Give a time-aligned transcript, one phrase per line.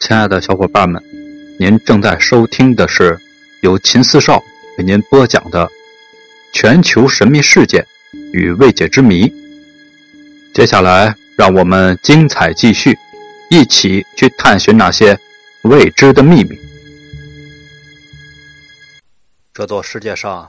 [0.00, 1.02] 亲爱的小伙伴们，
[1.58, 3.18] 您正在收听的是
[3.62, 4.40] 由秦四少
[4.78, 5.66] 为您播讲的
[6.52, 7.84] 《全球神秘事件
[8.32, 9.26] 与未解之谜》。
[10.54, 12.96] 接下来，让我们精彩继续，
[13.50, 15.18] 一起去探寻那些
[15.64, 16.56] 未知的秘密。
[19.52, 20.48] 这座世界上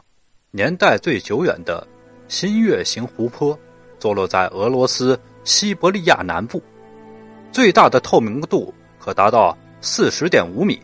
[0.52, 1.86] 年代最久远的
[2.27, 3.59] 新月形湖泊，
[4.00, 6.61] 坐落在俄罗斯西伯利亚南部。
[7.52, 8.71] 最大的透明度
[9.10, 10.80] 可达到四十点五米，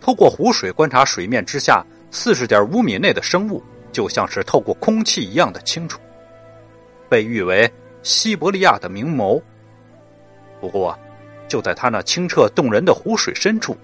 [0.00, 3.62] 透过湖水观察水面之下四十点五米内的生物，
[3.92, 6.00] 就像是透过空气一样的清楚，
[7.06, 7.70] 被誉为
[8.02, 9.38] 西伯利亚的明眸。
[10.58, 10.98] 不过，
[11.46, 13.76] 就在它那清澈动人的湖水深处，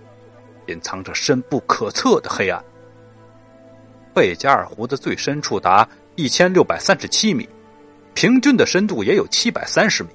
[0.69, 2.65] 隐藏着深不可测的黑暗。
[4.15, 7.47] 贝加尔湖的最深处达一千六百三十七米，
[8.15, 10.09] 平均的深度也有七百三十米。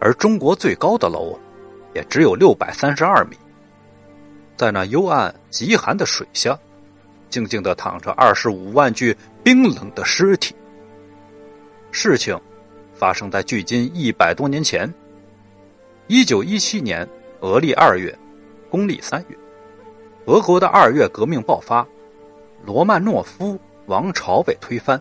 [0.00, 1.38] 而中国最高的楼，
[1.94, 3.36] 也只有六百三十二米。
[4.56, 6.58] 在那幽暗极寒的水下，
[7.30, 10.54] 静静的躺着二十五万具冰冷的尸体。
[11.90, 12.38] 事情
[12.94, 14.92] 发生在距今一百多年前，
[16.06, 17.08] 一九一七年
[17.40, 18.16] 俄历二月，
[18.70, 19.36] 公历三月，
[20.26, 21.86] 俄国的二月革命爆发，
[22.64, 25.00] 罗曼诺夫王朝被推翻，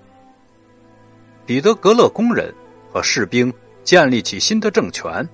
[1.46, 2.54] 彼得格勒工人
[2.92, 3.54] 和士兵。
[3.84, 5.28] 建立起新的政权。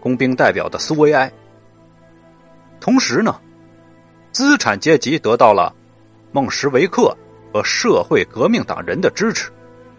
[0.00, 1.32] 工兵代表的苏维埃。
[2.80, 3.40] 同时呢，
[4.32, 5.74] 资产阶级得到了
[6.32, 7.16] 孟什维克
[7.52, 9.50] 和社会革命党人的支持，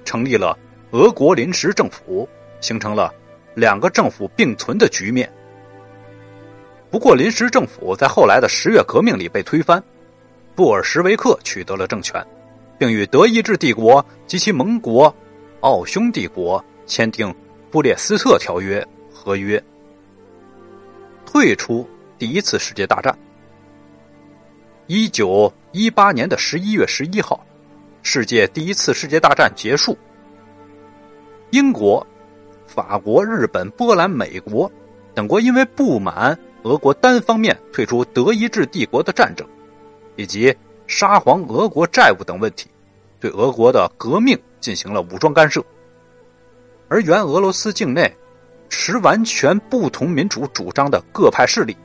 [0.06, 0.58] 成立了
[0.92, 2.28] 俄国临时政府，
[2.62, 3.14] 形成了
[3.56, 5.31] 两个政府并存的局面。
[6.89, 9.84] 不过，临时政府在后来的十月革命里被推翻，
[10.56, 12.26] 布尔什维克取得了政权，
[12.78, 15.14] 并与德意志帝国及其盟国
[15.61, 16.64] 奥匈帝国。
[16.89, 17.36] 签订
[17.70, 18.82] 布列斯特条约
[19.14, 19.61] 合约，
[21.38, 23.16] 退出第一次世界大战。
[24.88, 27.45] 一九一八年的十一月十一号，
[28.02, 29.95] 世界第一次世界大战结束。
[31.52, 32.05] 英国、
[32.65, 34.71] 法国、日本、波兰、美国
[35.14, 39.47] 等国因为不满俄国单方面退出德意志帝国的战争，
[40.15, 42.67] 以及沙皇俄国债务等问题，
[43.20, 45.64] 对俄国的革命进行了武装干涉。
[46.87, 48.11] 而原俄罗斯境内
[48.70, 51.76] 持完全不同民主主张的各派势力，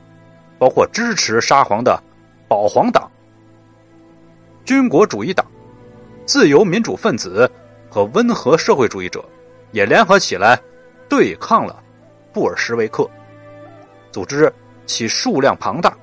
[0.57, 2.01] 包括支持沙皇的
[2.47, 3.09] 保皇党、
[4.65, 5.45] 军国主义党、
[6.25, 7.49] 自由民主分子
[7.89, 9.23] 和温和社会主义者，
[9.71, 10.59] 也联合起来
[11.09, 11.81] 对抗了
[12.31, 13.09] 布尔什维克，
[14.11, 14.51] 组织
[14.85, 15.95] 其数量庞大、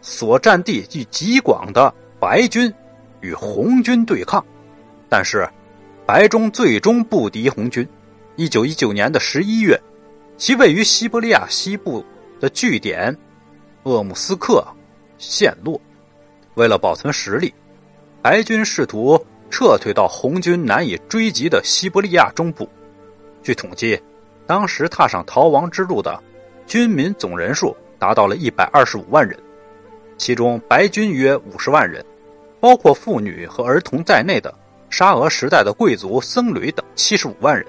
[0.00, 2.72] 所占地域极广的白军
[3.20, 4.44] 与红军对抗，
[5.08, 5.48] 但是
[6.06, 7.86] 白中最终不敌红军。
[8.36, 9.78] 一九一九年的十一月，
[10.40, 12.02] 其位于西伯利亚西部
[12.40, 13.14] 的据点
[13.82, 14.66] 鄂木斯克
[15.18, 15.78] 陷落。
[16.54, 17.52] 为了保存实力，
[18.22, 22.66] 白军试图撤退到红军难以追及的西伯利亚中部。
[23.42, 24.00] 据统计，
[24.46, 26.18] 当时踏上逃亡之路的
[26.66, 29.38] 军民总人数达到了一百二十五万人，
[30.16, 32.02] 其中白军约五十万人，
[32.58, 34.52] 包括妇女和儿童在内的
[34.88, 37.66] 沙俄时代的贵族、僧侣等七十五万人。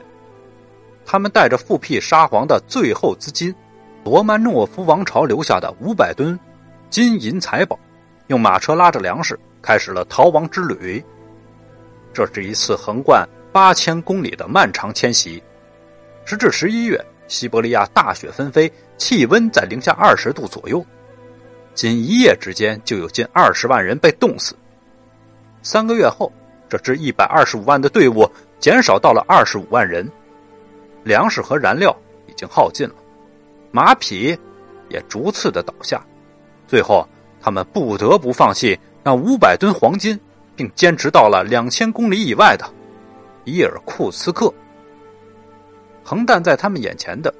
[1.11, 3.53] 他们带着复辟沙皇的最后资金——
[4.05, 6.39] 罗曼诺夫王朝留下的五百吨
[6.89, 7.77] 金银财宝，
[8.27, 11.03] 用马车拉着粮食，开始了逃亡之旅。
[12.13, 15.43] 这是一次横贯八千公里的漫长迁徙。
[16.23, 20.81] 时至十一月，西伯利亚大雪纷飞，气温在零下二十度左右，
[21.75, 24.55] 仅一夜之间就有近二十万人被冻死。
[25.61, 26.31] 三个月后，
[26.69, 28.25] 这支一百二十五万的队伍
[28.61, 30.09] 减少到了二十五万人。
[31.03, 31.95] 粮食和燃料
[32.27, 32.95] 已经耗尽了，
[33.71, 34.37] 马匹
[34.89, 36.03] 也逐次的倒下，
[36.67, 37.07] 最后
[37.41, 40.19] 他们不得不放弃那五百吨黄金，
[40.55, 42.65] 并坚持到了两千公里以外的
[43.45, 44.53] 伊尔库茨克。
[46.03, 47.33] 横淡在他们眼前的，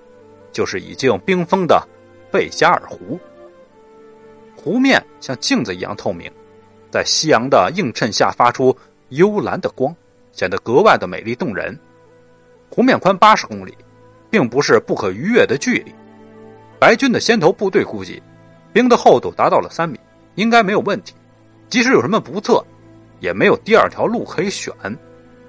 [0.51, 1.88] 就是已经冰封的
[2.31, 3.19] 贝加尔湖。
[4.55, 6.31] 湖面像镜子一样透明，
[6.91, 8.75] 在夕阳的映衬下发出
[9.09, 9.96] 幽蓝的光，
[10.31, 11.78] 显得格外的美丽动人。
[12.73, 13.78] 湖面宽八十公里，
[14.29, 15.94] 并不是不可逾越的距离。
[16.79, 18.23] 白军的先头部队估计，
[18.72, 20.00] 冰的厚度达到了三米，
[20.35, 21.14] 应该没有问题。
[21.70, 22.66] 即使有什么不测，
[23.20, 24.73] 也没有第二条路可以选，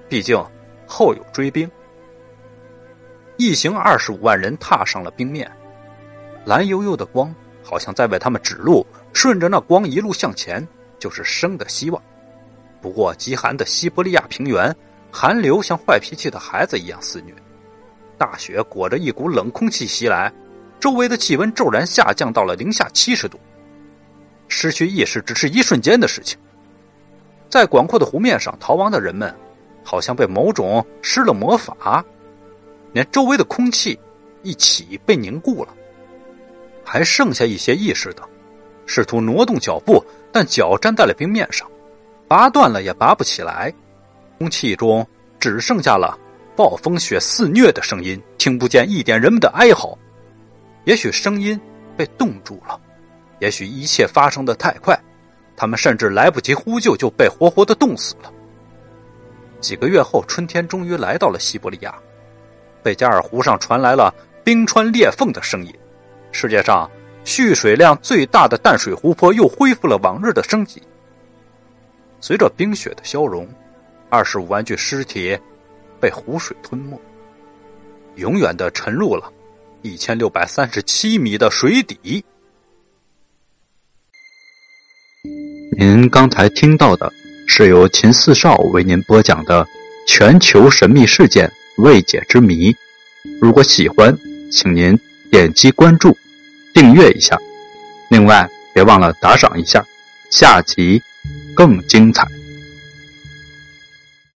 [0.09, 0.37] 毕竟
[0.85, 1.69] 后有追兵。
[3.37, 5.49] 一行二十五万人踏上了冰面，
[6.43, 7.33] 蓝悠悠的光
[7.63, 10.67] 好像在为他们指路，顺着那光一路向前，
[10.99, 12.03] 就是生的希望。
[12.81, 14.75] 不过，极寒的西伯利亚平原。
[15.15, 17.31] 寒流像坏脾气的孩子一样肆虐，
[18.17, 20.33] 大雪裹着一股冷空气袭来，
[20.79, 23.39] 周围的气温骤然下降到了零下七十度。
[24.47, 26.35] 失去意识只是一瞬间的事情。
[27.47, 29.33] 在广阔的湖面上逃亡的人们，
[29.83, 32.03] 好像被某种施了魔法，
[32.91, 33.97] 连周围的空气
[34.41, 35.71] 一起被凝固了。
[36.83, 38.23] 还剩下一些意识的，
[38.87, 41.69] 试图挪动脚步，但脚粘在了冰面上，
[42.27, 43.71] 拔断了也拔不起来。
[44.43, 45.07] 空气中
[45.39, 46.19] 只剩下了
[46.53, 49.97] 暴风雪肆虐的声音，听不见一点人们的哀嚎。
[50.83, 51.57] 也许声音
[51.95, 52.77] 被冻住了，
[53.39, 54.99] 也许一切发生的太快，
[55.55, 58.29] 他们甚至来不及呼救就被活活的冻死了。
[59.61, 61.95] 几个月后，春天终于来到了西伯利亚，
[62.83, 64.13] 贝加尔湖上传来了
[64.43, 65.73] 冰川裂缝的声音。
[66.33, 66.91] 世界上
[67.23, 70.83] 蓄水量最大的淡水湖泊又恢复了往日的生机。
[72.19, 73.47] 随着冰雪的消融，
[74.13, 75.35] 二十五万具尸体
[75.99, 77.01] 被湖水吞没，
[78.13, 79.33] 永远的沉入了
[79.81, 82.23] 一千六百三十七米的水底。
[85.75, 87.11] 您刚才听到的
[87.47, 89.65] 是由秦四少为您播讲的
[90.07, 92.71] 《全球神秘事件未解之谜》。
[93.41, 94.15] 如果喜欢，
[94.51, 94.95] 请您
[95.31, 96.15] 点击关注。
[96.71, 97.35] 订阅一下，
[98.11, 99.83] 另外别忘了打赏一下，
[100.29, 101.01] 下集
[101.55, 102.27] 更精彩。